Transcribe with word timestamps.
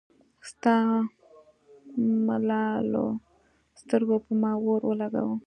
ستا 0.49 0.75
ملالو 2.27 3.07
سترګو 3.79 4.15
پۀ 4.25 4.31
ما 4.41 4.51
اور 4.67 4.81
اولګوو 4.87 5.35